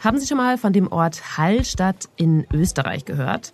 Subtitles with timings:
[0.00, 3.52] Haben Sie schon mal von dem Ort Hallstatt in Österreich gehört?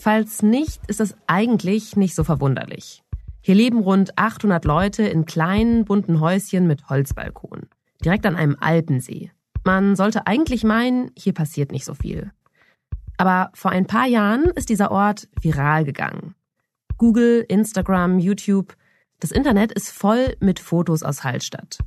[0.00, 3.04] Falls nicht, ist das eigentlich nicht so verwunderlich.
[3.40, 7.68] Hier leben rund 800 Leute in kleinen, bunten Häuschen mit Holzbalkonen,
[8.04, 9.30] direkt an einem Alpensee.
[9.64, 12.32] Man sollte eigentlich meinen, hier passiert nicht so viel.
[13.16, 16.34] Aber vor ein paar Jahren ist dieser Ort viral gegangen.
[16.96, 18.74] Google, Instagram, YouTube,
[19.20, 21.78] das Internet ist voll mit Fotos aus Hallstatt.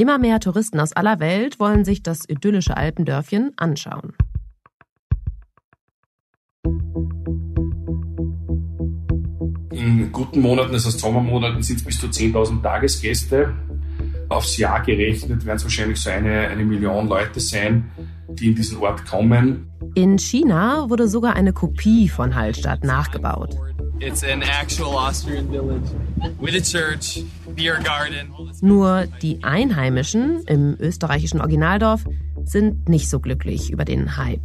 [0.00, 4.14] Immer mehr Touristen aus aller Welt wollen sich das idyllische Alpendörfchen anschauen.
[9.72, 13.52] In guten Monaten, also Sommermonaten, sind es bis zu 10.000 Tagesgäste.
[14.30, 17.90] Aufs Jahr gerechnet werden es wahrscheinlich so eine, eine Million Leute sein,
[18.30, 19.68] die in diesen Ort kommen.
[19.94, 23.54] In China wurde sogar eine Kopie von Hallstatt nachgebaut.
[24.02, 25.90] It's an actual Austrian village
[26.40, 27.22] with a church,
[27.54, 28.32] beer garden.
[28.62, 32.06] Nur die Einheimischen im österreichischen Originaldorf
[32.44, 34.40] sind nicht so glücklich über den Hype.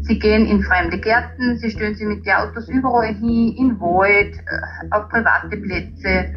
[0.00, 4.34] Sie gehen in fremde Gärten, sie stellen sich mit den Autos überall hin, in Wald,
[4.34, 6.34] äh, auf private Plätze.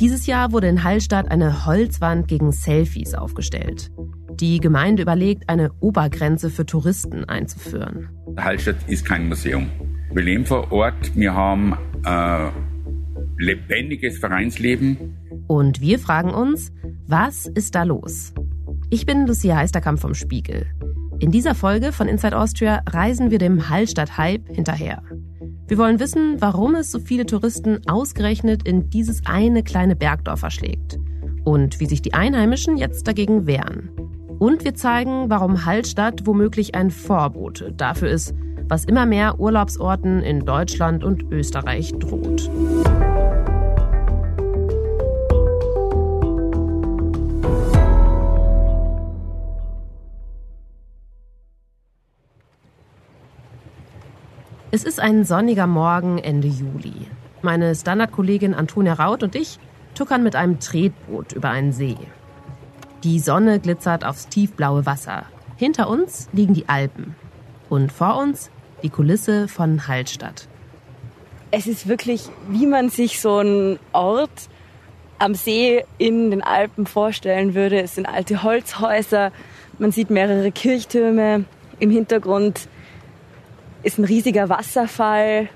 [0.00, 3.90] Dieses Jahr wurde in Hallstatt eine Holzwand gegen Selfies aufgestellt.
[4.30, 8.08] Die Gemeinde überlegt, eine Obergrenze für Touristen einzuführen.
[8.38, 9.68] Hallstatt ist kein Museum.
[10.14, 11.76] Wir leben vor Ort, wir haben
[12.06, 12.50] äh,
[13.36, 15.16] lebendiges Vereinsleben.
[15.48, 16.70] Und wir fragen uns,
[17.08, 18.32] was ist da los?
[18.90, 20.66] Ich bin Lucia Heisterkamp vom Spiegel.
[21.18, 25.02] In dieser Folge von Inside Austria reisen wir dem Hallstatt-Hype hinterher.
[25.66, 30.96] Wir wollen wissen, warum es so viele Touristen ausgerechnet in dieses eine kleine Bergdorf verschlägt
[31.42, 33.90] und wie sich die Einheimischen jetzt dagegen wehren.
[34.38, 38.32] Und wir zeigen, warum Hallstatt womöglich ein Vorbote dafür ist,
[38.68, 42.50] was immer mehr Urlaubsorten in Deutschland und Österreich droht.
[54.70, 57.06] Es ist ein sonniger Morgen Ende Juli.
[57.42, 59.60] Meine Standardkollegin Antonia Raut und ich
[59.94, 61.96] tuckern mit einem Tretboot über einen See.
[63.04, 65.26] Die Sonne glitzert aufs tiefblaue Wasser.
[65.56, 67.14] Hinter uns liegen die Alpen.
[67.74, 68.52] Und vor uns
[68.84, 70.46] die Kulisse von Hallstatt.
[71.50, 74.48] Es ist wirklich, wie man sich so einen Ort
[75.18, 77.80] am See in den Alpen vorstellen würde.
[77.82, 79.32] Es sind alte Holzhäuser,
[79.80, 81.46] man sieht mehrere Kirchtürme.
[81.80, 82.68] Im Hintergrund
[83.82, 85.48] ist ein riesiger Wasserfall.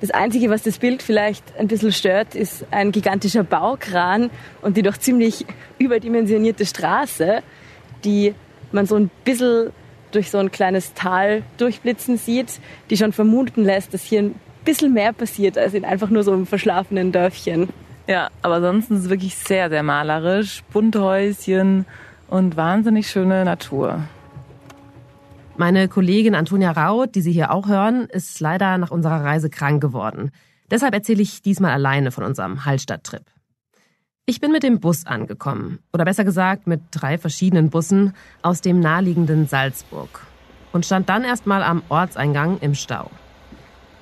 [0.00, 4.30] Das Einzige, was das Bild vielleicht ein bisschen stört, ist ein gigantischer Baukran
[4.62, 5.44] und die doch ziemlich
[5.80, 7.42] überdimensionierte Straße,
[8.04, 8.36] die
[8.70, 9.72] man so ein bisschen
[10.12, 12.60] durch so ein kleines Tal durchblitzen sieht,
[12.90, 16.32] die schon vermuten lässt, dass hier ein bisschen mehr passiert als in einfach nur so
[16.32, 17.68] einem verschlafenen Dörfchen.
[18.06, 20.62] Ja, aber ansonsten ist es wirklich sehr, sehr malerisch.
[20.72, 21.84] Bunte Häuschen
[22.28, 24.00] und wahnsinnig schöne Natur.
[25.56, 29.82] Meine Kollegin Antonia Raut, die Sie hier auch hören, ist leider nach unserer Reise krank
[29.82, 30.30] geworden.
[30.70, 33.24] Deshalb erzähle ich diesmal alleine von unserem Hallstatt-Trip.
[34.30, 38.12] Ich bin mit dem Bus angekommen, oder besser gesagt mit drei verschiedenen Bussen
[38.42, 40.26] aus dem naheliegenden Salzburg
[40.70, 43.10] und stand dann erstmal am Ortseingang im Stau.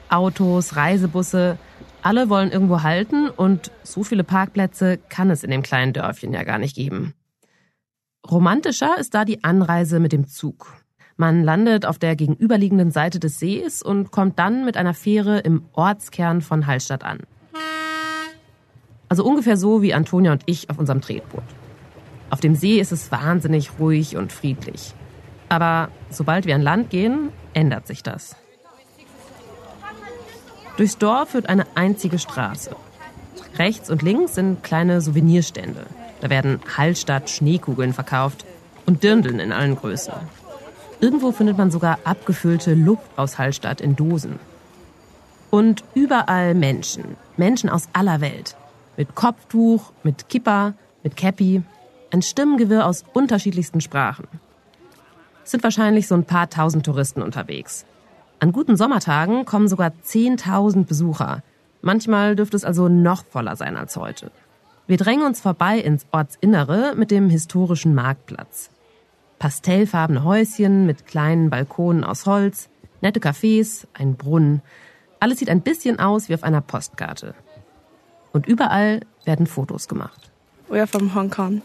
[0.08, 1.58] Autos, Reisebusse,
[2.02, 6.42] alle wollen irgendwo halten und so viele Parkplätze kann es in dem kleinen Dörfchen ja
[6.42, 7.14] gar nicht geben.
[8.28, 10.74] Romantischer ist da die Anreise mit dem Zug.
[11.16, 15.66] Man landet auf der gegenüberliegenden Seite des Sees und kommt dann mit einer Fähre im
[15.72, 17.20] Ortskern von Hallstatt an.
[19.08, 21.44] Also ungefähr so wie Antonia und ich auf unserem Tretboot.
[22.30, 24.94] Auf dem See ist es wahnsinnig ruhig und friedlich.
[25.48, 28.34] Aber sobald wir an Land gehen, ändert sich das.
[30.76, 32.74] Durchs Dorf führt eine einzige Straße.
[33.58, 35.86] Rechts und links sind kleine Souvenirstände.
[36.20, 38.44] Da werden Hallstatt Schneekugeln verkauft
[38.84, 40.12] und Dirndeln in allen Größen.
[41.00, 44.38] Irgendwo findet man sogar abgefüllte Luft aus Hallstatt in Dosen.
[45.50, 47.16] Und überall Menschen.
[47.36, 48.56] Menschen aus aller Welt.
[48.96, 51.62] Mit Kopftuch, mit Kippa, mit Käppi.
[52.10, 54.26] Ein Stimmengewirr aus unterschiedlichsten Sprachen.
[55.44, 57.84] Es sind wahrscheinlich so ein paar tausend Touristen unterwegs.
[58.40, 61.42] An guten Sommertagen kommen sogar 10.000 Besucher.
[61.82, 64.30] Manchmal dürfte es also noch voller sein als heute.
[64.86, 68.70] Wir drängen uns vorbei ins Ortsinnere mit dem historischen Marktplatz.
[69.38, 72.68] Pastellfarbene Häuschen mit kleinen Balkonen aus Holz,
[73.02, 74.62] nette Cafés, ein Brunnen.
[75.20, 77.34] Alles sieht ein bisschen aus wie auf einer Postkarte.
[78.36, 80.30] Und überall werden Fotos gemacht.
[80.68, 81.62] We are from Hong Kong.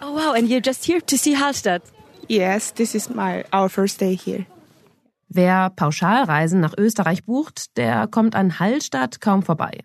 [0.00, 1.82] Oh wow, and you're just here to see Hallstatt.
[2.28, 4.46] Yes, this is my our first day here.
[5.28, 9.80] Wer Pauschalreisen nach Österreich bucht, der kommt an Hallstatt kaum vorbei.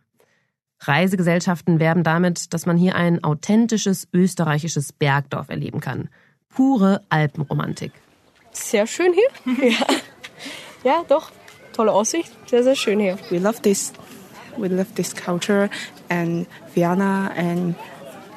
[0.80, 6.08] Reisegesellschaften werben damit, dass man hier ein authentisches österreichisches Bergdorf erleben kann.
[6.48, 7.92] Pure Alpenromantik.
[8.54, 9.72] Sehr schön hier.
[9.72, 9.86] ja.
[10.86, 11.32] ja, doch.
[11.74, 12.32] Tolle Aussicht.
[12.50, 13.18] Sehr, sehr schön hier.
[13.30, 13.92] We love this.
[14.58, 15.70] We love this culture
[16.10, 16.46] and
[16.76, 17.76] Vienna and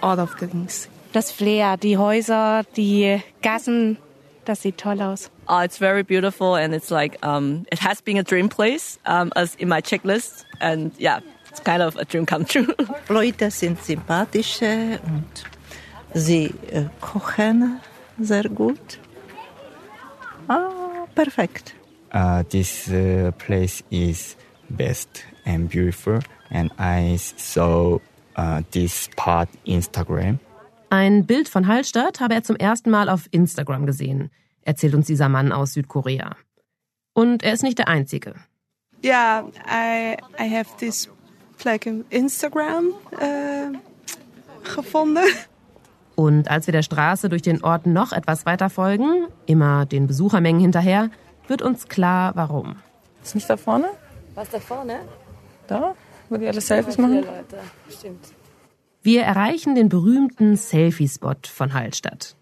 [0.02, 0.88] all of the things.
[1.12, 3.96] Das Flair, die Häuser, die Gassen,
[4.44, 5.30] das sieht toll aus.
[5.48, 9.32] Oh, it's very beautiful and it's like um, it has been a dream place um,
[9.36, 11.20] as in my checklist and yeah,
[11.50, 12.74] it's kind of a dream come true.
[13.08, 15.44] Leute sind sympathisch und
[16.14, 17.80] sie äh, kochen
[18.18, 18.98] sehr gut.
[20.48, 21.74] Ah, perfekt.
[22.12, 24.36] Uh, this uh, place is
[24.70, 26.18] best and beautiful
[26.50, 28.00] and I saw
[28.36, 30.38] uh, this part Instagram.
[30.90, 34.30] Ein Bild von Hallstatt habe er zum ersten Mal auf Instagram gesehen,
[34.62, 36.36] erzählt uns dieser Mann aus Südkorea.
[37.12, 38.34] Und er ist nicht der Einzige.
[39.04, 41.08] Yeah, I, I have this
[41.64, 43.76] like Instagram uh,
[44.74, 45.24] gefunden.
[46.14, 50.60] Und als wir der Straße durch den Ort noch etwas weiter folgen, immer den Besuchermengen
[50.60, 51.10] hinterher,
[51.46, 52.76] wird uns klar, warum.
[53.22, 53.88] Ist nicht da vorne?
[54.34, 55.00] Was da vorne?
[55.66, 55.94] Da?
[56.28, 57.16] Wo die alle Selfies machen?
[57.16, 57.58] Leute.
[57.88, 58.26] Stimmt.
[59.02, 62.34] Wir erreichen den berühmten Selfie-Spot von Hallstatt.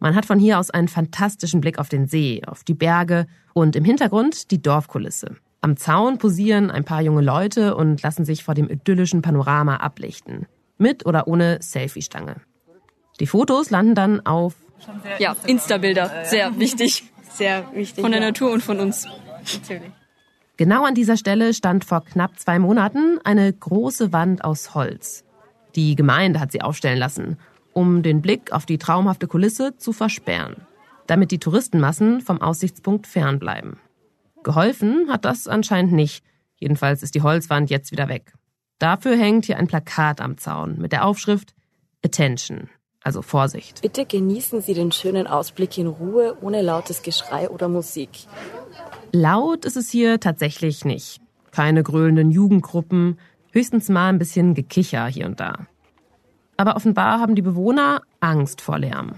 [0.00, 3.76] Man hat von hier aus einen fantastischen Blick auf den See, auf die Berge und
[3.76, 5.36] im Hintergrund die Dorfkulisse.
[5.60, 10.46] Am Zaun posieren ein paar junge Leute und lassen sich vor dem idyllischen Panorama ablichten.
[10.76, 12.36] Mit oder ohne Selfie-Stange.
[13.18, 14.54] Die Fotos landen dann auf
[15.18, 16.24] Ja, Insta-Bilder.
[16.24, 17.04] Sehr wichtig.
[17.30, 18.02] Sehr wichtig.
[18.02, 19.06] Von der Natur und von uns.
[19.52, 19.92] Natürlich.
[20.58, 25.24] Genau an dieser Stelle stand vor knapp zwei Monaten eine große Wand aus Holz.
[25.76, 27.38] Die Gemeinde hat sie aufstellen lassen,
[27.72, 30.66] um den Blick auf die traumhafte Kulisse zu versperren,
[31.06, 33.76] damit die Touristenmassen vom Aussichtspunkt fernbleiben.
[34.42, 36.24] Geholfen hat das anscheinend nicht.
[36.56, 38.32] Jedenfalls ist die Holzwand jetzt wieder weg.
[38.80, 41.54] Dafür hängt hier ein Plakat am Zaun mit der Aufschrift
[42.04, 42.68] Attention,
[43.08, 43.80] also Vorsicht.
[43.80, 48.10] Bitte genießen Sie den schönen Ausblick in Ruhe, ohne lautes Geschrei oder Musik.
[49.12, 51.22] Laut ist es hier tatsächlich nicht.
[51.50, 53.18] Keine gröhlenden Jugendgruppen,
[53.50, 55.54] höchstens mal ein bisschen Gekicher hier und da.
[56.58, 59.12] Aber offenbar haben die Bewohner Angst vor Lärm.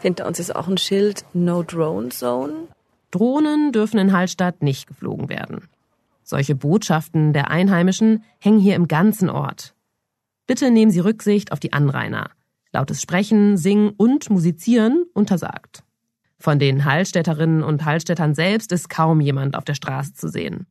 [0.00, 2.66] Hinter uns ist auch ein Schild No Drone Zone.
[3.12, 5.68] Drohnen dürfen in Hallstatt nicht geflogen werden.
[6.24, 9.74] Solche Botschaften der Einheimischen hängen hier im ganzen Ort.
[10.48, 12.30] Bitte nehmen Sie Rücksicht auf die Anrainer.
[12.72, 15.82] Lautes Sprechen, Singen und Musizieren untersagt.
[16.38, 20.66] Von den Hallstätterinnen und Hallstättern selbst ist kaum jemand auf der Straße zu sehen.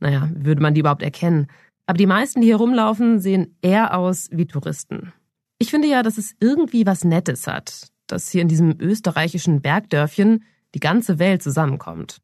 [0.00, 1.46] Naja, würde man die überhaupt erkennen?
[1.86, 5.12] Aber die meisten, die hier rumlaufen, sehen eher aus wie Touristen.
[5.58, 10.44] Ich finde ja, dass es irgendwie was Nettes hat, dass hier in diesem österreichischen Bergdörfchen
[10.74, 12.18] die ganze Welt zusammenkommt.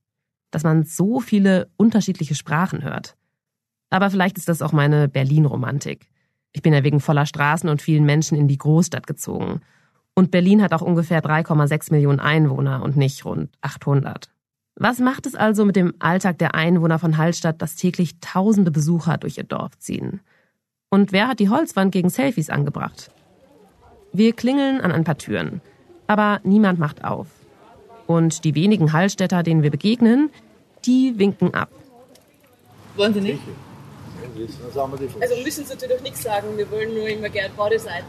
[0.51, 3.17] Dass man so viele unterschiedliche Sprachen hört.
[3.91, 6.11] Aber vielleicht ist das auch meine Berlin-Romantik.
[6.55, 9.61] Ich bin ja wegen voller Straßen und vielen Menschen in die Großstadt gezogen.
[10.15, 14.31] Und Berlin hat auch ungefähr 3,6 Millionen Einwohner und nicht rund 800.
[14.77, 19.19] Was macht es also mit dem Alltag der Einwohner von Hallstatt, dass täglich tausende Besucher
[19.19, 20.21] durch ihr Dorf ziehen?
[20.91, 23.11] Und wer hat die Holzwand gegen Selfies angebracht?
[24.13, 25.61] Wir klingeln an ein paar Türen,
[26.07, 27.27] aber niemand macht auf.
[28.07, 30.31] Und die wenigen Hallstätter, denen wir begegnen,
[30.85, 31.71] die winken ab.
[32.95, 33.41] Wollen Sie nicht?
[34.35, 36.57] Also müssen Sie natürlich nichts sagen.
[36.57, 38.07] Wir wollen nur immer gerne Badeseiten.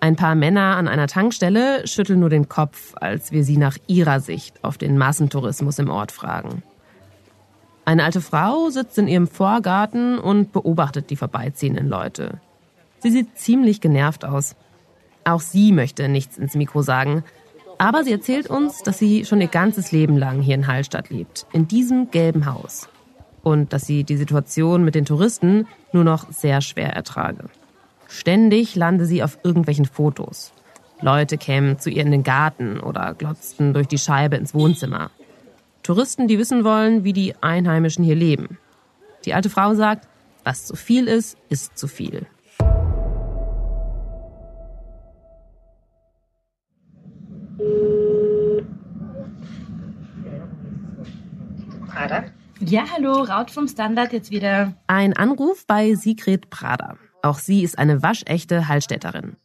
[0.00, 4.20] Ein paar Männer an einer Tankstelle schütteln nur den Kopf, als wir sie nach ihrer
[4.20, 6.62] Sicht auf den Massentourismus im Ort fragen.
[7.84, 12.40] Eine alte Frau sitzt in ihrem Vorgarten und beobachtet die vorbeiziehenden Leute.
[13.00, 14.56] Sie sieht ziemlich genervt aus.
[15.24, 17.24] Auch sie möchte nichts ins Mikro sagen,
[17.76, 21.46] aber sie erzählt uns, dass sie schon ihr ganzes Leben lang hier in Hallstatt lebt,
[21.52, 22.88] in diesem gelben Haus.
[23.42, 27.44] Und dass sie die Situation mit den Touristen nur noch sehr schwer ertrage.
[28.08, 30.52] Ständig lande sie auf irgendwelchen Fotos.
[31.00, 35.10] Leute kämen zu ihr in den Garten oder glotzten durch die Scheibe ins Wohnzimmer.
[35.82, 38.58] Touristen, die wissen wollen, wie die Einheimischen hier leben.
[39.24, 40.06] Die alte Frau sagt,
[40.44, 42.26] was zu viel ist, ist zu viel.
[51.88, 52.24] Prada?
[52.62, 54.74] Ja, hallo, Raut vom Standard jetzt wieder.
[54.86, 56.98] Ein Anruf bei Sigrid Prada.
[57.22, 59.36] Auch sie ist eine waschechte Hallstätterin.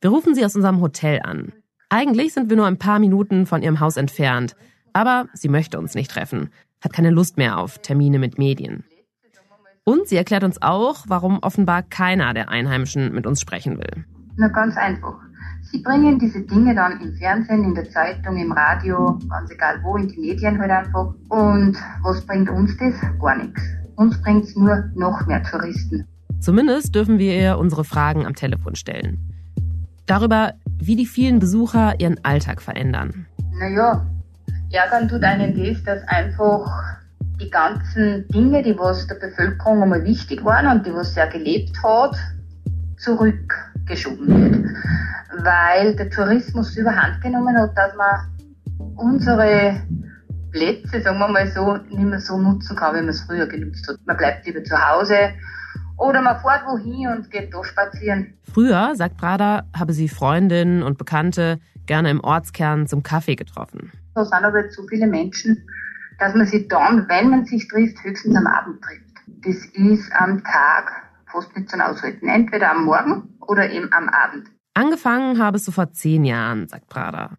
[0.00, 1.52] Wir rufen sie aus unserem Hotel an.
[1.90, 4.56] Eigentlich sind wir nur ein paar Minuten von ihrem Haus entfernt,
[4.94, 8.84] aber sie möchte uns nicht treffen, hat keine Lust mehr auf Termine mit Medien.
[9.84, 14.06] Und sie erklärt uns auch, warum offenbar keiner der Einheimischen mit uns sprechen will.
[14.36, 15.25] Na ganz einfach.
[15.76, 19.96] Sie bringen diese Dinge dann im Fernsehen, in der Zeitung, im Radio, ganz egal wo,
[19.98, 21.12] in die Medien halt einfach.
[21.28, 22.94] Und was bringt uns das?
[23.20, 23.60] Gar nichts.
[23.96, 26.06] Uns bringt's nur noch mehr Touristen.
[26.40, 29.18] Zumindest dürfen wir ihr unsere Fragen am Telefon stellen.
[30.06, 33.26] Darüber, wie die vielen Besucher ihren Alltag verändern.
[33.58, 34.06] Naja,
[34.70, 36.70] Ärgern tut einen das, dass einfach
[37.38, 41.76] die ganzen Dinge, die was der Bevölkerung einmal wichtig waren und die was sehr gelebt
[41.84, 42.16] hat,
[43.86, 45.44] zurückgeschoben wird.
[45.44, 49.82] Weil der Tourismus überhand genommen hat, dass man unsere
[50.50, 53.86] Plätze, sagen wir mal so, nicht mehr so nutzen kann, wie man es früher genutzt
[53.88, 53.96] hat.
[54.06, 55.32] Man bleibt lieber zu Hause
[55.98, 58.34] oder man fährt wohin und geht da spazieren.
[58.52, 63.92] Früher, sagt Prada, habe sie Freundinnen und Bekannte gerne im Ortskern zum Kaffee getroffen.
[64.14, 65.66] Da sind aber jetzt so viele Menschen,
[66.18, 69.02] dass man sich dann, wenn man sich trifft, höchstens am Abend trifft.
[69.44, 71.05] Das ist am Tag
[71.42, 72.28] zum Aushalten.
[72.28, 74.48] Entweder am Morgen oder eben am Abend.
[74.74, 77.36] Angefangen habe es so vor zehn Jahren, sagt Prada.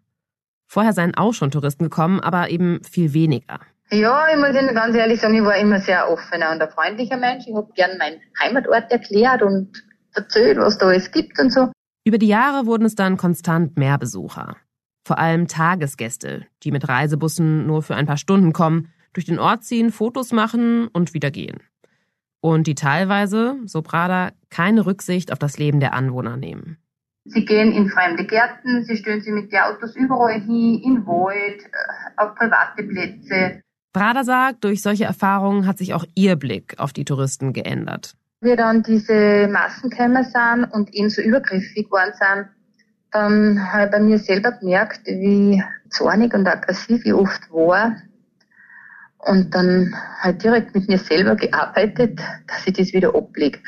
[0.66, 3.60] Vorher seien auch schon Touristen gekommen, aber eben viel weniger.
[3.90, 7.16] Ja, ich muss Ihnen ganz ehrlich sagen, ich war immer sehr offener und ein freundlicher
[7.16, 7.46] Mensch.
[7.46, 9.82] Ich habe gern meinen Heimatort erklärt und
[10.14, 11.72] erzählt, was da alles gibt und so.
[12.04, 14.56] Über die Jahre wurden es dann konstant mehr Besucher.
[15.06, 19.64] Vor allem Tagesgäste, die mit Reisebussen nur für ein paar Stunden kommen, durch den Ort
[19.64, 21.62] ziehen, Fotos machen und wieder gehen.
[22.40, 26.78] Und die teilweise, so Prada, keine Rücksicht auf das Leben der Anwohner nehmen.
[27.24, 31.62] Sie gehen in fremde Gärten, sie stellen sie mit den Autos überall hin, in Wald,
[31.62, 33.62] äh, auf private Plätze.
[33.92, 38.14] Prada sagt, durch solche Erfahrungen hat sich auch ihr Blick auf die Touristen geändert.
[38.40, 42.48] Wir dann diese Massenkämmer sind und eben so übergriffig geworden sind,
[43.10, 47.96] dann habe ich bei mir selber gemerkt, wie zornig und aggressiv ich oft war.
[49.18, 53.58] Und dann halt direkt mit mir selber gearbeitet, dass ich das wieder ablege.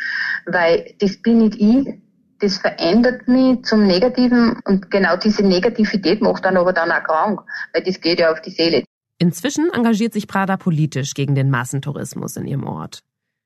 [0.47, 2.01] Weil das bin nicht ich,
[2.41, 7.41] das verändert mich zum Negativen und genau diese Negativität macht dann aber dann auch krank,
[7.73, 8.85] weil das geht ja auf die Seele.
[9.19, 13.01] Inzwischen engagiert sich Prada politisch gegen den Massentourismus in ihrem Ort.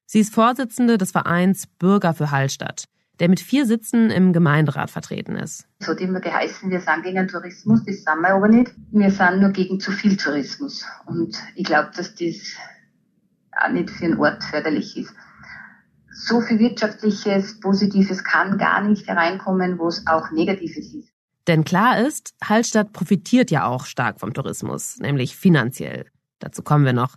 [0.06, 2.84] Sie ist Vorsitzende des Vereins Bürger für Hallstatt,
[3.20, 5.66] der mit vier Sitzen im Gemeinderat vertreten ist.
[5.78, 8.72] Es hat immer geheißen, wir sind gegen Tourismus, das sind wir aber nicht.
[8.90, 10.84] Wir sind nur gegen zu viel Tourismus.
[11.06, 12.56] Und ich glaube, dass das
[13.52, 15.14] auch nicht für einen Ort förderlich ist
[16.14, 21.12] so viel wirtschaftliches, Positives kann gar nicht hereinkommen, wo es auch Negatives ist.
[21.46, 26.06] Denn klar ist, Hallstatt profitiert ja auch stark vom Tourismus, nämlich finanziell.
[26.38, 27.16] Dazu kommen wir noch.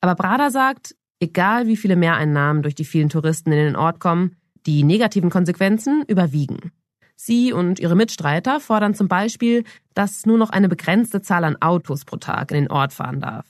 [0.00, 4.36] Aber Brada sagt, egal wie viele Mehreinnahmen durch die vielen Touristen in den Ort kommen,
[4.66, 6.72] die negativen Konsequenzen überwiegen.
[7.16, 9.64] Sie und ihre Mitstreiter fordern zum Beispiel,
[9.94, 13.46] dass nur noch eine begrenzte Zahl an Autos pro Tag in den Ort fahren darf.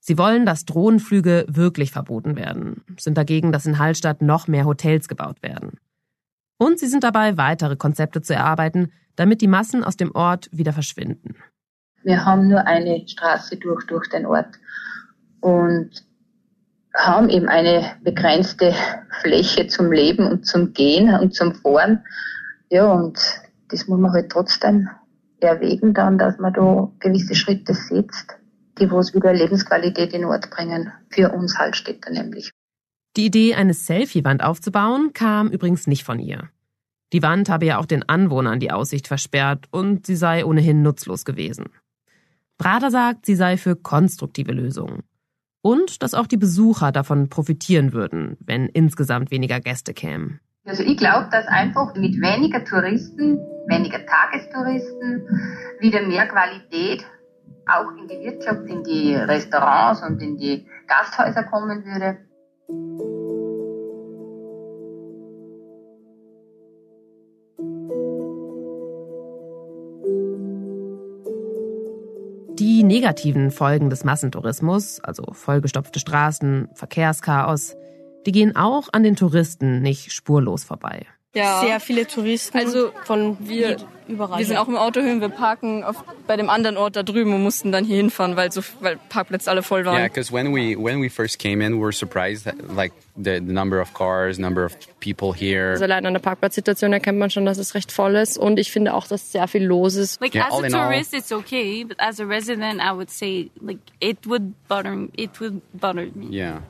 [0.00, 5.08] Sie wollen, dass Drohnenflüge wirklich verboten werden, sind dagegen, dass in Hallstatt noch mehr Hotels
[5.08, 5.80] gebaut werden.
[6.58, 10.72] Und sie sind dabei, weitere Konzepte zu erarbeiten, damit die Massen aus dem Ort wieder
[10.72, 11.34] verschwinden.
[12.02, 14.54] Wir haben nur eine Straße durch, durch den Ort
[15.40, 16.05] und
[16.96, 18.74] haben eben eine begrenzte
[19.20, 22.04] Fläche zum Leben und zum Gehen und zum Fahren.
[22.70, 23.18] Ja, und
[23.68, 24.88] das muss man halt trotzdem
[25.40, 28.36] erwägen dann, dass man da gewisse Schritte setzt
[28.78, 32.50] die wo es wieder Lebensqualität in Ort bringen, für uns Hallstätter nämlich.
[33.16, 36.50] Die Idee, eine Selfie-Wand aufzubauen, kam übrigens nicht von ihr.
[37.12, 41.24] Die Wand habe ja auch den Anwohnern die Aussicht versperrt und sie sei ohnehin nutzlos
[41.24, 41.66] gewesen.
[42.58, 45.04] Prater sagt, sie sei für konstruktive Lösungen.
[45.66, 50.38] Und dass auch die Besucher davon profitieren würden, wenn insgesamt weniger Gäste kämen.
[50.64, 55.26] Also ich glaube, dass einfach mit weniger Touristen, weniger Tagestouristen,
[55.80, 57.04] wieder mehr Qualität
[57.66, 62.18] auch in die Wirtschaft, in die Restaurants und in die Gasthäuser kommen würde.
[72.96, 77.76] Negativen Folgen des Massentourismus, also vollgestopfte Straßen, Verkehrschaos,
[78.24, 81.04] die gehen auch an den Touristen nicht spurlos vorbei
[81.36, 81.60] ja.
[81.60, 82.58] sehr viele Touristen.
[82.58, 83.76] Also von wir
[84.08, 84.38] überall.
[84.38, 87.34] Wir sind auch im Auto hin, wir parken auf, bei dem anderen Ort da drüben
[87.34, 89.96] und mussten dann hier hinfahren, weil so weil Parkplätze alle voll waren.
[89.96, 93.40] Yeah, because when we when we first came in, we were surprised that, like the,
[93.44, 95.72] the number of cars, number of people here.
[95.72, 98.70] Also allein an der Parkplatzsituation erkennt man schon, dass es recht voll ist und ich
[98.70, 100.20] finde auch, dass sehr viel los ist.
[100.20, 103.50] Like yeah, as a tourist, all, it's okay, but as a resident, I would say
[103.60, 106.28] like it would bother it would bother me.
[106.30, 106.62] Yeah.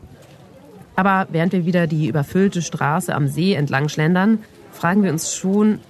[0.99, 4.42] Aber während wir wieder die überfüllte Straße am See entlang schlendern,
[4.76, 5.80] fragen wir uns schon,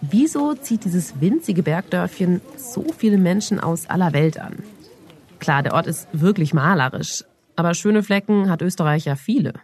[0.00, 4.56] wieso zieht dieses winzige Bergdörfchen so viele Menschen aus aller Welt an?
[5.38, 7.24] Klar, der Ort ist wirklich malerisch,
[7.56, 9.54] aber schöne Flecken hat Österreich ja viele.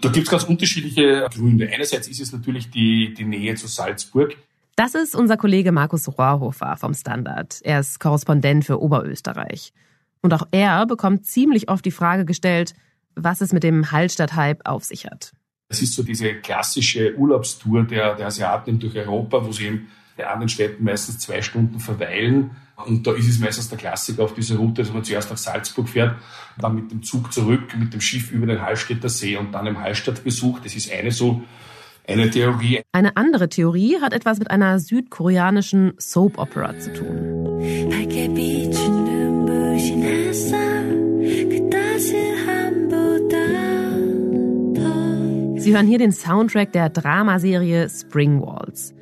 [0.00, 1.68] Da gibt es ganz unterschiedliche Gründe.
[1.72, 4.36] Einerseits ist es natürlich die, die Nähe zu Salzburg.
[4.76, 7.60] Das ist unser Kollege Markus Rohrhofer vom Standard.
[7.64, 9.72] Er ist Korrespondent für Oberösterreich.
[10.22, 12.74] Und auch er bekommt ziemlich oft die Frage gestellt,
[13.16, 15.32] was es mit dem Hallstatt-Hype auf sich hat.
[15.70, 20.26] Es ist so diese klassische Urlaubstour der, der Asiaten durch Europa, wo sie eben bei
[20.26, 22.52] anderen Städten meistens zwei Stunden verweilen.
[22.86, 25.88] Und da ist es meistens der Klassiker auf dieser Route, dass man zuerst nach Salzburg
[25.88, 26.16] fährt,
[26.58, 29.78] dann mit dem Zug zurück, mit dem Schiff über den Hallstätter See und dann im
[29.78, 30.60] Hallstattbesuch.
[30.60, 31.42] Das ist eine so
[32.06, 32.80] eine Theorie.
[32.92, 37.60] Eine andere Theorie hat etwas mit einer südkoreanischen Soap Opera zu tun.
[45.68, 48.94] Sie hören hier den Soundtrack der Dramaserie Spring Walls.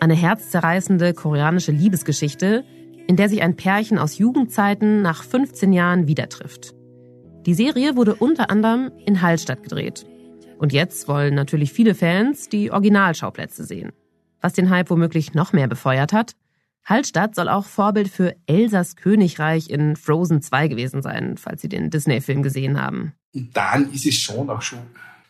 [0.00, 2.62] Eine herzzerreißende koreanische Liebesgeschichte,
[3.06, 6.74] in der sich ein Pärchen aus Jugendzeiten nach 15 Jahren wieder trifft.
[7.46, 10.04] Die Serie wurde unter anderem in Hallstatt gedreht.
[10.58, 13.90] Und jetzt wollen natürlich viele Fans die Originalschauplätze sehen.
[14.42, 16.32] Was den Hype womöglich noch mehr befeuert hat,
[16.84, 21.88] Hallstatt soll auch Vorbild für Elsas Königreich in Frozen 2 gewesen sein, falls Sie den
[21.88, 23.14] Disney-Film gesehen haben.
[23.34, 24.80] Und dann ist es schon auch schon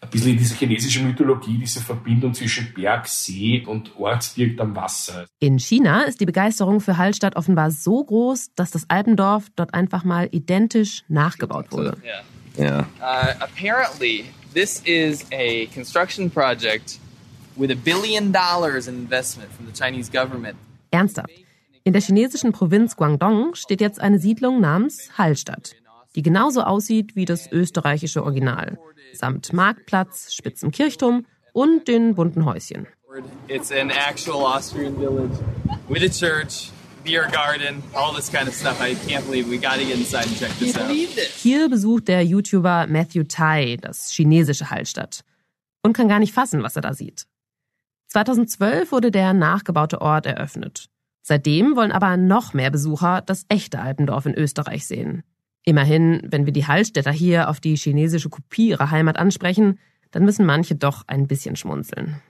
[0.01, 4.75] ein bisschen in dieser chinesischen Mythologie, diese Verbindung zwischen Berg, See und Ort direkt am
[4.75, 5.27] Wasser.
[5.41, 10.05] In China ist die Begeisterung für Hallstatt offenbar so groß, dass das Alpendorf dort einfach
[10.05, 11.97] mal identisch nachgebaut wurde.
[12.59, 12.87] Yeah.
[13.01, 16.99] Uh, apparently, this is a construction project
[17.57, 20.57] with a billion dollars in investment from the Chinese government.
[20.91, 21.31] Ernsthaft.
[21.85, 25.75] In der chinesischen Provinz Guangdong steht jetzt eine Siedlung namens Hallstatt,
[26.17, 28.79] die genauso aussieht wie das österreichische Original
[29.13, 32.87] samt Marktplatz, spitzem Kirchturm und den bunten Häuschen.
[33.49, 35.37] It's an actual Austrian village
[35.89, 36.71] with a church,
[37.05, 38.81] beer garden, all this kind of stuff.
[38.81, 40.91] I can't believe we got to get inside and check this out.
[40.91, 45.25] Hier besucht der YouTuber Matthew Tai das chinesische Hallstatt
[45.83, 47.27] und kann gar nicht fassen, was er da sieht.
[48.09, 50.89] 2012 wurde der nachgebaute Ort eröffnet.
[51.23, 55.25] Seitdem wollen aber noch mehr Besucher das echte Alpendorf in Österreich sehen.
[55.65, 59.79] Immerhin, wenn wir die Hallstätter hier auf die chinesische Kopie ihrer Heimat ansprechen,
[60.11, 62.21] dann müssen manche doch ein bisschen schmunzeln.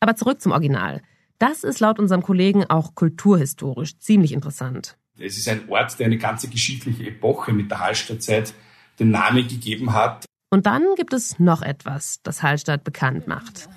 [0.00, 1.02] Aber zurück zum Original.
[1.38, 4.96] Das ist laut unserem Kollegen auch kulturhistorisch ziemlich interessant.
[5.18, 8.54] Es ist ein Ort, der eine ganze geschichtliche Epoche mit der Hallstattzeit
[8.98, 10.24] den Namen gegeben hat.
[10.50, 13.68] Und dann gibt es noch etwas, das Hallstatt bekannt macht.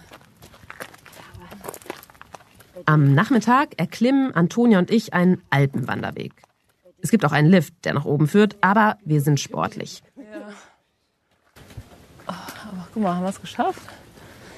[2.85, 6.33] Am Nachmittag erklimmen Antonia und ich einen Alpenwanderweg.
[7.01, 10.03] Es gibt auch einen Lift, der nach oben führt, aber wir sind sportlich.
[10.15, 10.23] Ja.
[12.27, 13.81] Oh, aber guck mal, haben wir es geschafft?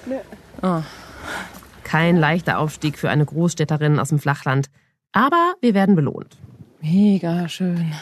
[0.05, 0.19] Nee.
[0.61, 0.81] Oh.
[1.83, 4.69] Kein leichter Aufstieg für eine Großstädterin aus dem Flachland.
[5.11, 6.37] Aber wir werden belohnt.
[6.81, 7.93] Mega schön.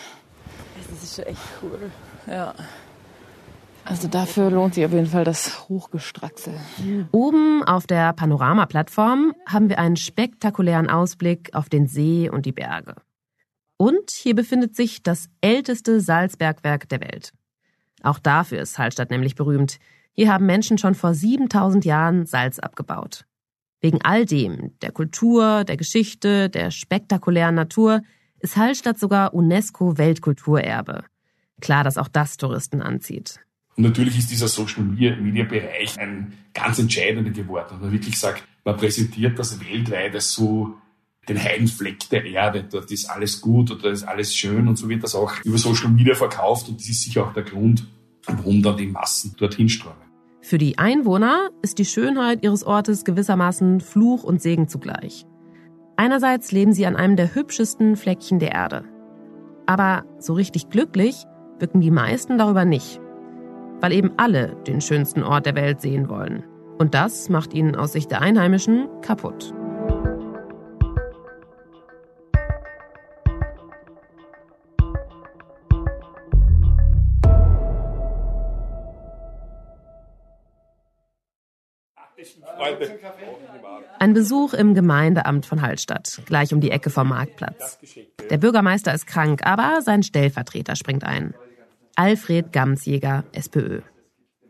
[0.90, 1.92] Das ist schon echt cool.
[2.28, 2.54] Ja.
[3.84, 6.54] Also dafür lohnt sich auf jeden Fall das Hochgestraxel.
[7.12, 12.96] Oben auf der Panoramaplattform haben wir einen spektakulären Ausblick auf den See und die Berge.
[13.82, 17.34] Und hier befindet sich das älteste Salzbergwerk der Welt.
[18.04, 19.80] Auch dafür ist Hallstatt nämlich berühmt.
[20.12, 23.26] Hier haben Menschen schon vor 7000 Jahren Salz abgebaut.
[23.80, 28.04] Wegen all dem, der Kultur, der Geschichte, der spektakulären Natur,
[28.40, 31.04] ist Hallstatt sogar UNESCO-Weltkulturerbe.
[31.60, 33.40] Klar, dass auch das Touristen anzieht.
[33.78, 37.74] Und natürlich ist dieser Social Media Bereich ein ganz entscheidender geworden.
[37.74, 40.76] Und man wirklich sagt, man präsentiert das weltweit als so
[41.30, 42.66] den heilen Fleck der Erde.
[42.70, 45.90] Dort ist alles gut oder ist alles schön und so wird das auch über Social
[45.90, 47.86] Media verkauft und das ist sicher auch der Grund,
[48.26, 49.98] warum da die Massen dorthin strömen.
[50.42, 55.26] Für die Einwohner ist die Schönheit ihres Ortes gewissermaßen Fluch und Segen zugleich.
[55.98, 58.84] Einerseits leben sie an einem der hübschesten Fleckchen der Erde.
[59.68, 61.26] Aber so richtig glücklich
[61.60, 63.00] wirken die meisten darüber nicht.
[63.82, 66.44] Weil eben alle den schönsten Ort der Welt sehen wollen.
[66.80, 69.54] Und das macht ihnen aus Sicht der Einheimischen kaputt.
[84.00, 87.80] Ein Besuch im Gemeindeamt von Hallstatt, gleich um die Ecke vom Marktplatz.
[88.30, 91.34] Der Bürgermeister ist krank, aber sein Stellvertreter springt ein.
[91.96, 93.82] Alfred Gamsjäger, SPÖ.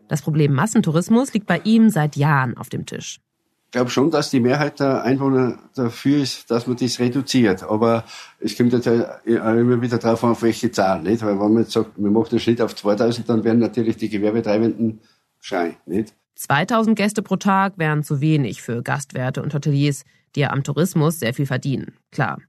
[0.07, 3.19] Das Problem Massentourismus liegt bei ihm seit Jahren auf dem Tisch.
[3.67, 7.63] Ich glaube schon, dass die Mehrheit der Einwohner dafür ist, dass man das reduziert.
[7.63, 8.03] Aber
[8.41, 11.03] es kommt jetzt immer wieder drauf an, auf welche Zahlen.
[11.03, 11.23] Nicht?
[11.23, 14.09] Weil wenn man jetzt sagt, man macht den Schnitt auf 2000, dann werden natürlich die
[14.09, 14.99] Gewerbetreibenden
[15.39, 15.77] schreien.
[15.85, 16.13] Nicht?
[16.41, 20.03] 2000 Gäste pro Tag wären zu wenig für Gastwirte und Hoteliers,
[20.35, 22.39] die ja am Tourismus sehr viel verdienen, klar.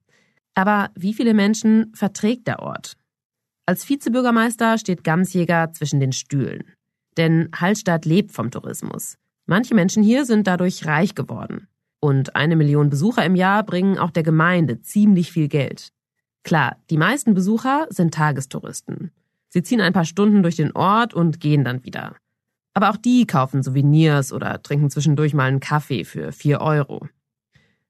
[0.55, 2.97] Aber wie viele Menschen verträgt der Ort?
[3.67, 6.65] Als Vizebürgermeister steht Gamsjäger zwischen den Stühlen.
[7.19, 9.19] Denn Hallstatt lebt vom Tourismus.
[9.45, 11.69] Manche Menschen hier sind dadurch reich geworden.
[12.01, 15.93] Und eine Million Besucher im Jahr bringen auch der Gemeinde ziemlich viel Geld.
[16.45, 19.13] Klar, die meisten Besucher sind Tagestouristen.
[19.51, 22.17] Sie ziehen ein paar Stunden durch den Ort und gehen dann wieder.
[22.75, 27.09] Aber auch die kaufen Souvenirs oder trinken zwischendurch mal einen Kaffee für vier Euro.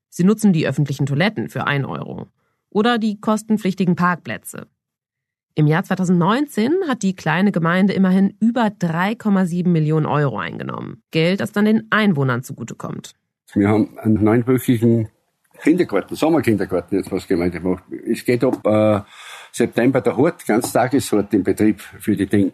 [0.08, 2.28] Sie nutzen die öffentlichen Toiletten für 1 Euro
[2.68, 4.66] oder die kostenpflichtigen Parkplätze.
[5.54, 11.02] Im Jahr 2019 hat die kleine Gemeinde immerhin über 3,7 Millionen Euro eingenommen.
[11.10, 13.12] Geld, das dann den Einwohnern zugutekommt.
[13.54, 15.08] Wir haben einen neunwöchigen
[15.62, 17.84] Kindergarten, Sommerkindergarten jetzt was Gemeinde gemacht.
[18.10, 19.00] Es geht ab äh,
[19.52, 22.52] September der Hort, ganz Tageshort im Betrieb für die Dinge.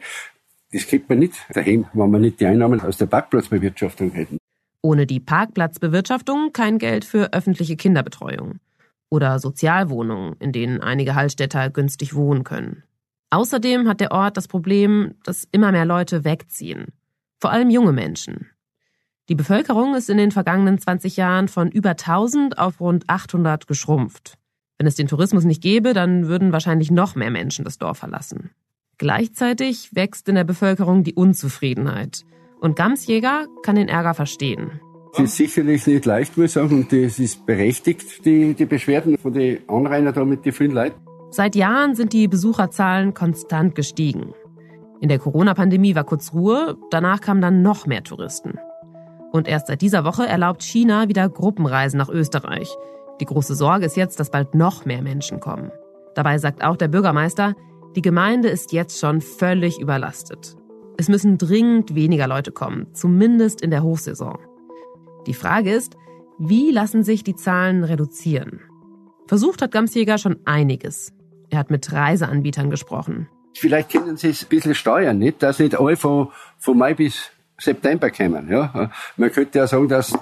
[0.72, 4.38] Das kriegt man nicht daheim, wenn wir nicht die Einnahmen aus der Parkplatzbewirtschaftung hätten.
[4.82, 8.60] Ohne die Parkplatzbewirtschaftung kein Geld für öffentliche Kinderbetreuung
[9.10, 12.84] oder Sozialwohnungen, in denen einige Hallstätter günstig wohnen können.
[13.30, 16.92] Außerdem hat der Ort das Problem, dass immer mehr Leute wegziehen,
[17.38, 18.50] vor allem junge Menschen.
[19.28, 24.38] Die Bevölkerung ist in den vergangenen 20 Jahren von über 1000 auf rund 800 geschrumpft.
[24.78, 28.50] Wenn es den Tourismus nicht gäbe, dann würden wahrscheinlich noch mehr Menschen das Dorf verlassen.
[28.98, 32.24] Gleichzeitig wächst in der Bevölkerung die Unzufriedenheit.
[32.60, 34.80] Und Gamsjäger kann den Ärger verstehen.
[35.12, 39.16] Es ist sicherlich nicht leicht, muss ich sagen, und es ist berechtigt, die, die Beschwerden
[39.16, 40.96] von den Anrainern da mit den vielen Leuten.
[41.30, 44.34] Seit Jahren sind die Besucherzahlen konstant gestiegen.
[45.00, 48.58] In der Corona-Pandemie war kurz Ruhe, danach kamen dann noch mehr Touristen.
[49.30, 52.68] Und erst seit dieser Woche erlaubt China wieder Gruppenreisen nach Österreich.
[53.20, 55.70] Die große Sorge ist jetzt, dass bald noch mehr Menschen kommen.
[56.14, 57.54] Dabei sagt auch der Bürgermeister,
[57.98, 60.54] die Gemeinde ist jetzt schon völlig überlastet.
[60.96, 64.38] Es müssen dringend weniger Leute kommen, zumindest in der Hochsaison.
[65.26, 65.96] Die Frage ist,
[66.38, 68.60] wie lassen sich die Zahlen reduzieren?
[69.26, 71.12] Versucht hat Gamsjäger schon einiges.
[71.50, 73.26] Er hat mit Reiseanbietern gesprochen.
[73.56, 75.42] Vielleicht können Sie es ein bisschen steuern, nicht?
[75.42, 78.92] Dass nicht alle von, von Mai bis September kommen, ja.
[79.16, 80.16] Man könnte ja sagen, dass,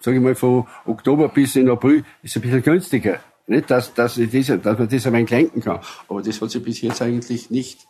[0.00, 3.20] sage ich mal, von Oktober bis in April ist ein bisschen günstiger.
[3.46, 5.80] Nicht, dass, dass, diese, dass man das ein wenig lenken kann.
[6.08, 7.86] Aber das hat sich bis jetzt eigentlich nicht,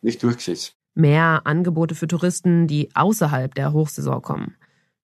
[0.00, 0.76] nicht durchgesetzt.
[0.94, 4.56] Mehr Angebote für Touristen, die außerhalb der Hochsaison kommen.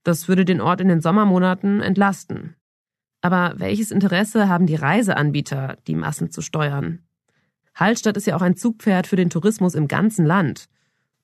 [0.03, 2.57] Das würde den Ort in den Sommermonaten entlasten.
[3.23, 7.01] Aber welches Interesse haben die Reiseanbieter, die Massen zu steuern?
[7.75, 10.67] Hallstatt ist ja auch ein Zugpferd für den Tourismus im ganzen Land.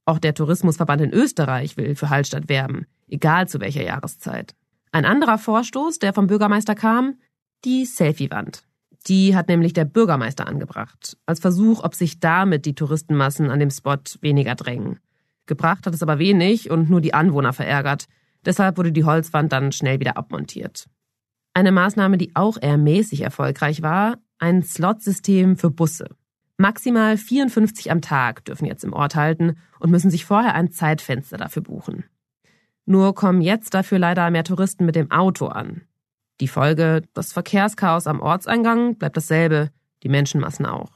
[0.04, 4.54] Auch der Tourismusverband in Österreich will für Hallstatt werben, egal zu welcher Jahreszeit.
[4.92, 7.18] Ein anderer Vorstoß, der vom Bürgermeister kam,
[7.64, 8.64] die Selfie-Wand.
[9.06, 13.70] Die hat nämlich der Bürgermeister angebracht, als Versuch, ob sich damit die Touristenmassen an dem
[13.70, 15.00] Spot weniger drängen.
[15.46, 18.06] Gebracht hat es aber wenig und nur die Anwohner verärgert.
[18.44, 20.86] Deshalb wurde die Holzwand dann schnell wieder abmontiert.
[21.54, 26.08] Eine Maßnahme, die auch eher mäßig erfolgreich war, ein Slotsystem für Busse.
[26.56, 31.38] Maximal 54 am Tag dürfen jetzt im Ort halten und müssen sich vorher ein Zeitfenster
[31.38, 32.04] dafür buchen.
[32.84, 35.82] Nur kommen jetzt dafür leider mehr Touristen mit dem Auto an.
[36.40, 39.70] Die Folge, das Verkehrschaos am Ortseingang bleibt dasselbe,
[40.02, 40.90] die Menschenmassen auch.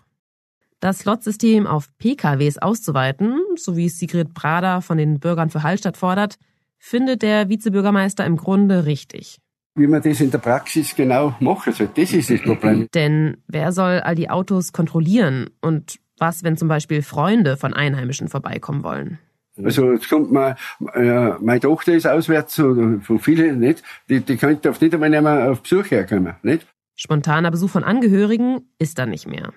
[0.80, 5.96] Das Slotsystem auf PKWs auszuweiten, so wie es Sigrid Brader von den Bürgern für Hallstatt
[5.96, 6.36] fordert,
[6.78, 9.38] findet der Vizebürgermeister im Grunde richtig
[9.76, 11.88] wie man das in der Praxis genau machen soll.
[11.94, 12.86] Das ist das Problem.
[12.94, 15.50] Denn wer soll all die Autos kontrollieren?
[15.60, 19.18] Und was, wenn zum Beispiel Freunde von Einheimischen vorbeikommen wollen?
[19.62, 20.56] Also jetzt kommt mal,
[20.94, 25.48] äh, meine Tochter ist auswärts, oder von vielen nicht, die, die könnte auf nicht einmal
[25.48, 26.66] auf Besuch herkommen, nicht?
[26.96, 29.52] Spontaner Besuch von Angehörigen ist dann nicht mehr.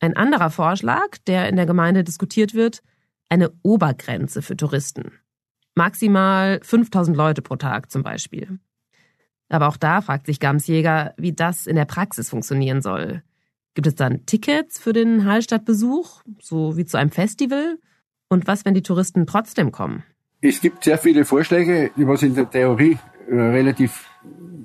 [0.00, 2.82] Ein anderer Vorschlag, der in der Gemeinde diskutiert wird,
[3.28, 5.12] eine Obergrenze für Touristen.
[5.74, 8.58] Maximal 5000 Leute pro Tag zum Beispiel.
[9.48, 13.22] Aber auch da fragt sich Gamsjäger, wie das in der Praxis funktionieren soll.
[13.74, 17.78] Gibt es dann Tickets für den Hallstattbesuch, so wie zu einem Festival?
[18.28, 20.02] Und was, wenn die Touristen trotzdem kommen?
[20.40, 24.08] Es gibt sehr viele Vorschläge, die was in der Theorie äh, relativ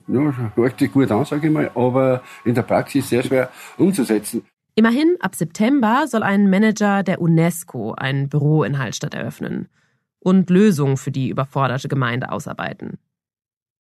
[0.08, 0.34] ja,
[0.88, 4.43] gut an, sage ich mal, aber in der Praxis sehr schwer umzusetzen.
[4.76, 9.67] Immerhin, ab September soll ein Manager der UNESCO ein Büro in Hallstatt eröffnen
[10.19, 12.98] und Lösungen für die überforderte Gemeinde ausarbeiten.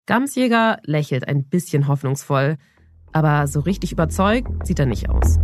[0.07, 2.57] Gamsjäger lächelt ein bisschen hoffnungsvoll,
[3.11, 5.37] aber so richtig überzeugt sieht er nicht aus.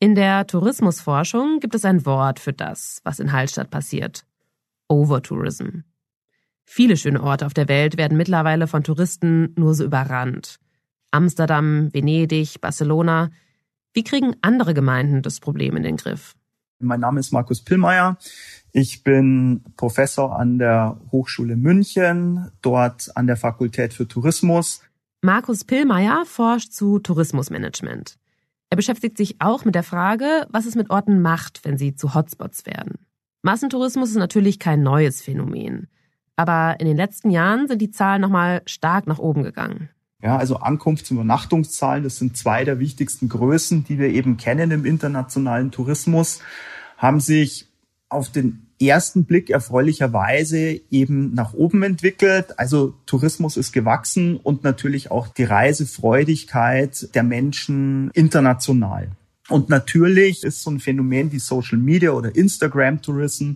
[0.00, 4.24] In der Tourismusforschung gibt es ein Wort für das, was in Hallstatt passiert.
[4.86, 5.80] Overtourism.
[6.64, 10.60] Viele schöne Orte auf der Welt werden mittlerweile von Touristen nur so überrannt.
[11.10, 13.30] Amsterdam, Venedig, Barcelona.
[13.92, 16.36] Wie kriegen andere Gemeinden das Problem in den Griff?
[16.78, 18.18] Mein Name ist Markus Pillmeier.
[18.70, 24.80] Ich bin Professor an der Hochschule München, dort an der Fakultät für Tourismus.
[25.22, 28.16] Markus Pillmeier forscht zu Tourismusmanagement.
[28.70, 32.14] Er beschäftigt sich auch mit der Frage, was es mit Orten macht, wenn sie zu
[32.14, 32.94] Hotspots werden.
[33.42, 35.88] Massentourismus ist natürlich kein neues Phänomen.
[36.36, 39.88] Aber in den letzten Jahren sind die Zahlen nochmal stark nach oben gegangen.
[40.22, 44.70] Ja, also Ankunfts- und Übernachtungszahlen, das sind zwei der wichtigsten Größen, die wir eben kennen
[44.70, 46.40] im internationalen Tourismus,
[46.96, 47.66] haben sich
[48.08, 52.58] auf den ersten Blick erfreulicherweise eben nach oben entwickelt.
[52.58, 59.10] Also Tourismus ist gewachsen und natürlich auch die Reisefreudigkeit der Menschen international.
[59.48, 63.54] Und natürlich ist so ein Phänomen wie Social Media oder Instagram Tourism,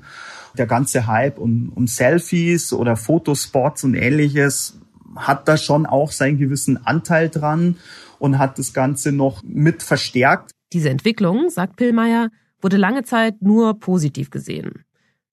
[0.57, 4.79] der ganze Hype um, um Selfies oder Fotospots und ähnliches,
[5.15, 7.77] hat da schon auch seinen gewissen Anteil dran
[8.19, 10.51] und hat das Ganze noch mit verstärkt.
[10.73, 12.31] Diese Entwicklung, sagt Pillmeier,
[12.63, 14.85] wurde lange Zeit nur positiv gesehen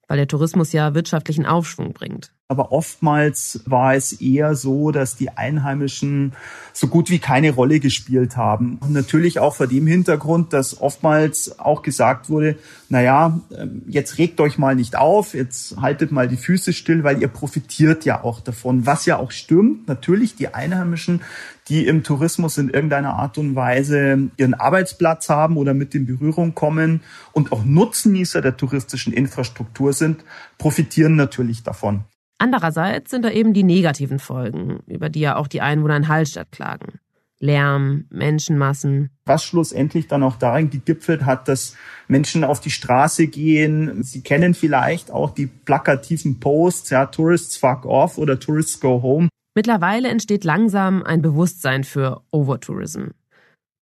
[0.09, 2.33] weil der Tourismus ja wirtschaftlichen Aufschwung bringt.
[2.51, 6.33] Aber oftmals war es eher so, dass die Einheimischen
[6.73, 8.79] so gut wie keine Rolle gespielt haben.
[8.81, 12.55] Und natürlich auch vor dem Hintergrund, dass oftmals auch gesagt wurde,
[12.89, 17.03] na ja, ähm, jetzt regt euch mal nicht auf, jetzt haltet mal die Füße still,
[17.03, 18.87] weil ihr profitiert ja auch davon.
[18.87, 19.87] Was ja auch stimmt.
[19.87, 21.21] Natürlich die Einheimischen,
[21.67, 26.55] die im Tourismus in irgendeiner Art und Weise ihren Arbeitsplatz haben oder mit in Berührung
[26.55, 30.23] kommen und auch Nutznießer der touristischen Infrastruktur sind,
[30.57, 32.05] profitieren natürlich davon.
[32.39, 36.51] Andererseits sind da eben die negativen Folgen, über die ja auch die Einwohner in Hallstatt
[36.51, 36.99] klagen.
[37.41, 39.11] Lärm, Menschenmassen.
[39.25, 41.75] Was schlussendlich dann auch darin gegipfelt hat, dass
[42.07, 44.03] Menschen auf die Straße gehen.
[44.03, 49.29] Sie kennen vielleicht auch die plakativen Posts, ja, Tourists fuck off oder Tourists go home.
[49.55, 53.07] Mittlerweile entsteht langsam ein Bewusstsein für Overtourism.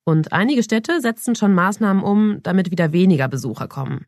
[0.05, 4.05] Und einige Städte setzen schon Maßnahmen um, damit wieder weniger Besucher kommen.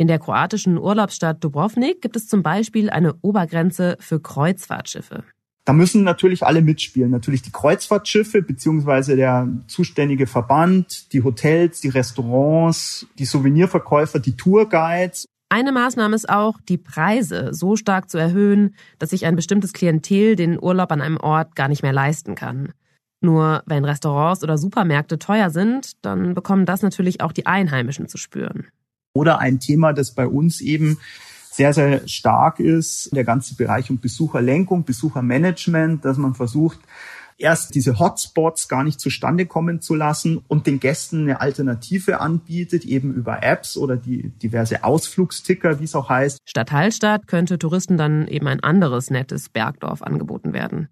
[0.00, 5.24] In der kroatischen Urlaubsstadt Dubrovnik gibt es zum Beispiel eine Obergrenze für Kreuzfahrtschiffe.
[5.64, 7.10] Da müssen natürlich alle mitspielen.
[7.10, 15.26] Natürlich die Kreuzfahrtschiffe beziehungsweise der zuständige Verband, die Hotels, die Restaurants, die Souvenirverkäufer, die Tourguides
[15.50, 20.36] eine Maßnahme ist auch, die Preise so stark zu erhöhen, dass sich ein bestimmtes Klientel
[20.36, 22.74] den Urlaub an einem Ort gar nicht mehr leisten kann.
[23.22, 28.18] Nur wenn Restaurants oder Supermärkte teuer sind, dann bekommen das natürlich auch die Einheimischen zu
[28.18, 28.66] spüren.
[29.18, 30.98] Oder ein Thema, das bei uns eben
[31.50, 36.78] sehr, sehr stark ist, der ganze Bereich um Besucherlenkung, Besuchermanagement, dass man versucht,
[37.36, 42.84] erst diese Hotspots gar nicht zustande kommen zu lassen und den Gästen eine Alternative anbietet,
[42.84, 46.38] eben über Apps oder die diverse Ausflugsticker, wie es auch heißt.
[46.44, 50.88] Statt Hallstatt könnte Touristen dann eben ein anderes nettes Bergdorf angeboten werden.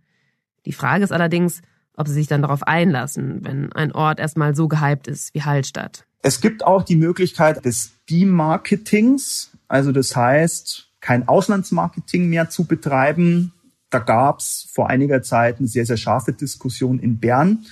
[0.65, 1.63] Die Frage ist allerdings,
[1.97, 6.07] ob sie sich dann darauf einlassen, wenn ein Ort erstmal so gehypt ist wie Hallstatt.
[6.27, 13.53] Es gibt auch die Möglichkeit des Demarketings, also das heißt, kein Auslandsmarketing mehr zu betreiben,
[13.91, 17.65] da gab es vor einiger Zeit eine sehr, sehr scharfe Diskussion in Bern,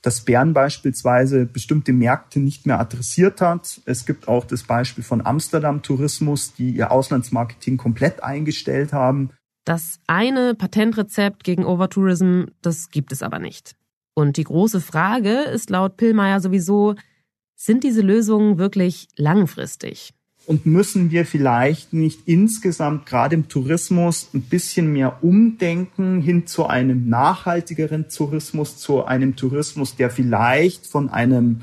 [0.00, 3.82] dass Bern beispielsweise bestimmte Märkte nicht mehr adressiert hat.
[3.84, 9.32] Es gibt auch das Beispiel von Amsterdam Tourismus, die ihr Auslandsmarketing komplett eingestellt haben.
[9.66, 13.74] Das eine Patentrezept gegen Overtourism, das gibt es aber nicht.
[14.14, 16.94] Und die große Frage ist laut Pillmeier sowieso,
[17.58, 20.14] sind diese Lösungen wirklich langfristig?
[20.46, 26.66] Und müssen wir vielleicht nicht insgesamt gerade im Tourismus ein bisschen mehr umdenken hin zu
[26.66, 31.62] einem nachhaltigeren Tourismus, zu einem Tourismus, der vielleicht von einem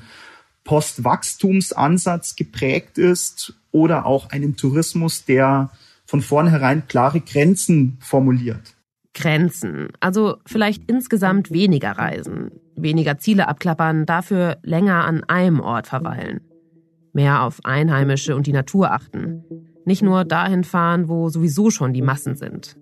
[0.65, 5.71] Postwachstumsansatz geprägt ist oder auch einem Tourismus, der
[6.05, 8.74] von vornherein klare Grenzen formuliert.
[9.15, 16.41] Grenzen, also vielleicht insgesamt weniger reisen, weniger Ziele abklappern, dafür länger an einem Ort verweilen
[17.15, 19.43] mehr auf Einheimische und die Natur achten.
[19.85, 22.77] Nicht nur dahin fahren, wo sowieso schon die Massen sind.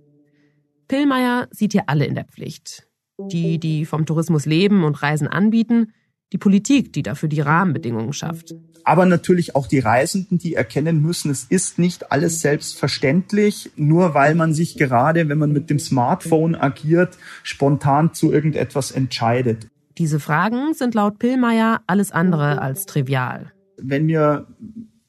[0.88, 2.88] Pillmeier sieht hier alle in der Pflicht.
[3.19, 5.93] Die, die vom Tourismus leben und Reisen anbieten,
[6.34, 8.54] die Politik, die dafür die Rahmenbedingungen schafft.
[8.84, 14.36] Aber natürlich auch die Reisenden, die erkennen müssen, es ist nicht alles selbstverständlich, nur weil
[14.36, 19.67] man sich gerade, wenn man mit dem Smartphone agiert, spontan zu irgendetwas entscheidet.
[19.98, 24.48] Diese Fragen sind laut Pillmeier alles andere als trivial wenn wir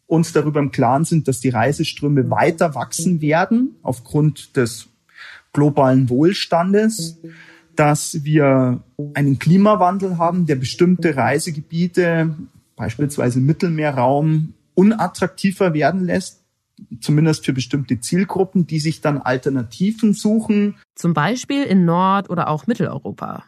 [0.07, 4.89] uns darüber im Klaren sind, dass die Reiseströme weiter wachsen werden aufgrund des
[5.53, 7.21] globalen Wohlstandes,
[7.77, 8.83] dass wir
[9.15, 12.35] einen Klimawandel haben, der bestimmte Reisegebiete,
[12.77, 16.43] beispielsweise Mittelmeerraum, unattraktiver werden lässt,
[17.01, 20.77] zumindest für bestimmte Zielgruppen, die sich dann Alternativen suchen.
[20.95, 23.45] Zum Beispiel in Nord- oder auch Mitteleuropa.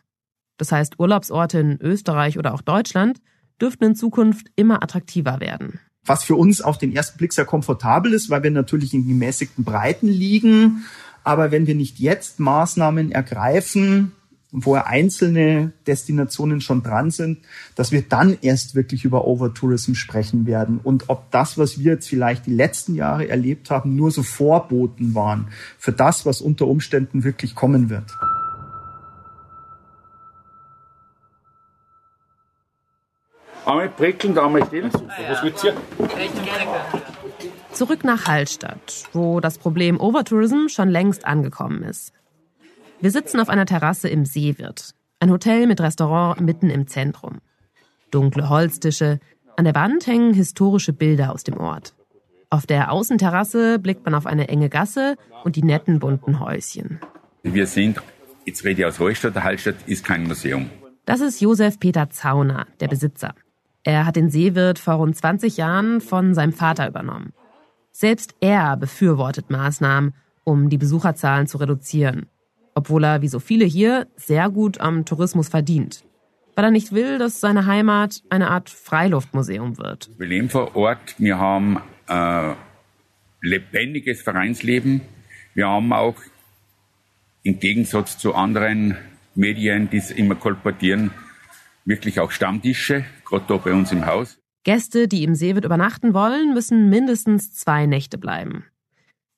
[0.59, 3.21] Das heißt Urlaubsorte in Österreich oder auch Deutschland,
[3.61, 5.81] dürften in Zukunft immer attraktiver werden.
[6.05, 9.65] Was für uns auf den ersten Blick sehr komfortabel ist, weil wir natürlich in gemäßigten
[9.65, 10.85] Breiten liegen.
[11.25, 14.12] Aber wenn wir nicht jetzt Maßnahmen ergreifen,
[14.53, 17.39] wo einzelne Destinationen schon dran sind,
[17.75, 22.09] dass wir dann erst wirklich über Overtourism sprechen werden und ob das, was wir jetzt
[22.09, 27.25] vielleicht die letzten Jahre erlebt haben, nur so Vorboten waren für das, was unter Umständen
[27.25, 28.17] wirklich kommen wird.
[33.67, 34.89] Einmal prickeln, einmal still.
[35.29, 35.73] Was willst du?
[37.73, 42.13] Zurück nach Hallstatt, wo das Problem Overtourism schon längst angekommen ist.
[43.01, 47.41] Wir sitzen auf einer Terrasse im Seewirt, ein Hotel mit Restaurant mitten im Zentrum.
[48.11, 49.21] Dunkle Holztische,
[49.57, 51.95] an der Wand hängen historische Bilder aus dem Ort.
[52.49, 57.01] Auf der Außenterrasse blickt man auf eine enge Gasse und die netten bunten Häuschen.
[57.43, 58.01] Wir sind,
[58.47, 60.71] jetzt rede ich aus Hallstatt, Hallstatt ist kein Museum.
[61.05, 63.35] Das ist Josef Peter Zauner, der Besitzer.
[63.83, 67.33] Er hat den Seewirt vor rund 20 Jahren von seinem Vater übernommen.
[67.93, 72.27] Selbst er befürwortet Maßnahmen, um die Besucherzahlen zu reduzieren.
[72.77, 76.05] Obwohl er, wie so viele hier, sehr gut am Tourismus verdient.
[76.57, 80.11] Weil er nicht will, dass seine Heimat eine Art Freiluftmuseum wird.
[80.19, 82.53] Wir leben vor Ort, wir haben äh,
[83.41, 85.01] lebendiges Vereinsleben.
[85.55, 86.17] Wir haben auch
[87.45, 88.99] im Gegensatz zu anderen
[89.35, 91.12] Medien, die es immer kolportieren,
[91.87, 94.39] wirklich auch Stammtische, gerade da bei uns im Haus.
[94.65, 98.65] Gäste, die im Seewirt übernachten wollen, müssen mindestens zwei Nächte bleiben.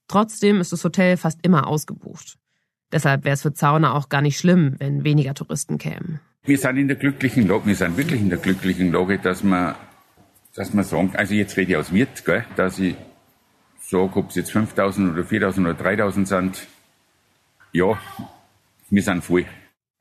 [0.08, 2.36] Trotzdem ist das Hotel fast immer ausgebucht.
[2.92, 6.20] Deshalb wäre es für Zauner auch gar nicht schlimm, wenn weniger Touristen kämen.
[6.44, 9.76] Wir sind in der glücklichen Lage, wir sind wirklich in der glücklichen Lage, dass wir,
[10.54, 12.96] dass wir sagen, also jetzt rede ich aus Wirt, gell, dass ich
[13.80, 16.66] sage, ob es jetzt 5000 oder 4000 oder 3000 sind,
[17.72, 17.98] ja,
[18.90, 19.44] wir sind voll.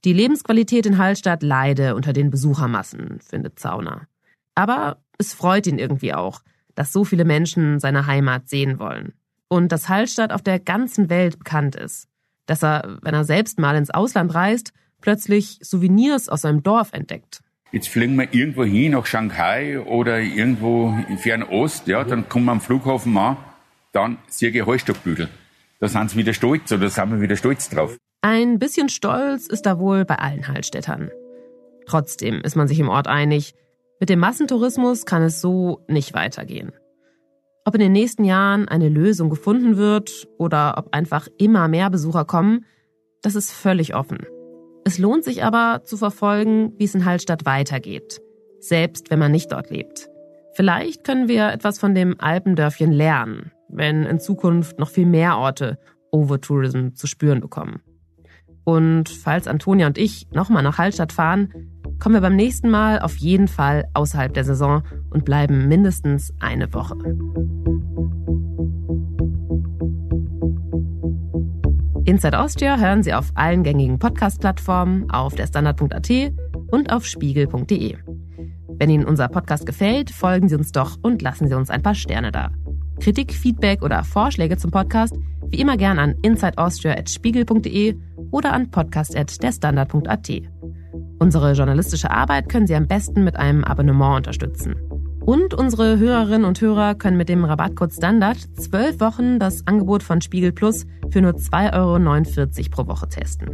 [0.05, 4.07] Die Lebensqualität in Hallstatt leide unter den Besuchermassen, findet Zauner.
[4.55, 6.41] Aber es freut ihn irgendwie auch,
[6.75, 9.13] dass so viele Menschen seine Heimat sehen wollen.
[9.49, 12.07] Und dass Hallstatt auf der ganzen Welt bekannt ist.
[12.47, 17.41] Dass er, wenn er selbst mal ins Ausland reist, plötzlich Souvenirs aus seinem Dorf entdeckt.
[17.71, 22.53] Jetzt fliegen wir irgendwo hin, nach Shanghai oder irgendwo im Fernost, ja, dann kommen wir
[22.53, 23.37] am Flughafen an,
[23.91, 25.29] dann sehe ich Hallstattbügel.
[25.79, 27.97] Da sind sie wieder stolz oder sind wir wieder stolz drauf.
[28.21, 31.11] Ein bisschen Stolz ist da wohl bei allen Hallstättern.
[31.85, 33.53] Trotzdem ist man sich im Ort einig,
[33.99, 36.71] mit dem Massentourismus kann es so nicht weitergehen.
[37.67, 42.23] Ob in den nächsten Jahren eine Lösung gefunden wird oder ob einfach immer mehr Besucher
[42.23, 42.63] kommen,
[43.21, 44.19] das ist völlig offen.
[44.85, 48.21] Es lohnt sich aber zu verfolgen, wie es in Hallstatt weitergeht,
[48.61, 50.09] selbst wenn man nicht dort lebt.
[50.53, 55.77] Vielleicht können wir etwas von dem Alpendörfchen lernen, wenn in Zukunft noch viel mehr Orte
[56.09, 57.81] Overtourism zu spüren bekommen.
[58.63, 61.53] Und falls Antonia und ich nochmal nach Hallstatt fahren,
[61.99, 66.73] kommen wir beim nächsten Mal auf jeden Fall außerhalb der Saison und bleiben mindestens eine
[66.73, 66.95] Woche.
[72.05, 76.09] Inside Austria hören Sie auf allen gängigen Podcast-Plattformen, auf der Standard.at
[76.71, 77.97] und auf spiegel.de.
[78.79, 81.95] Wenn Ihnen unser Podcast gefällt, folgen Sie uns doch und lassen Sie uns ein paar
[81.95, 82.51] Sterne da.
[82.99, 85.15] Kritik, Feedback oder Vorschläge zum Podcast
[85.49, 87.95] wie immer gern an insideaustria.spiegel.de
[88.31, 90.56] oder an podcast.derstandard.at.
[91.19, 94.75] Unsere journalistische Arbeit können Sie am besten mit einem Abonnement unterstützen.
[95.21, 100.21] Und unsere Hörerinnen und Hörer können mit dem Rabattcode Standard zwölf Wochen das Angebot von
[100.21, 103.49] Spiegel Plus für nur 2,49 Euro pro Woche testen.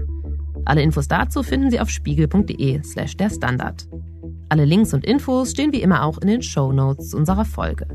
[0.65, 3.87] Alle Infos dazu finden Sie auf spiegel.de slash der Standard.
[4.49, 7.87] Alle Links und Infos stehen wie immer auch in den Show Notes unserer Folge.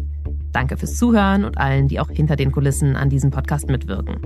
[0.53, 4.17] Danke fürs Zuhören und allen, die auch hinter den Kulissen an diesem Podcast mitwirken.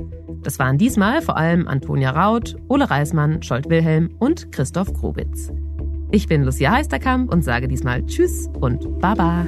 [0.42, 5.52] Das waren diesmal vor allem Antonia Raut, Ole Reismann, Scholt Wilhelm und Christoph Grobitz.
[6.11, 9.46] Ich bin Lucia Heisterkamp und sage diesmal Tschüss und Baba.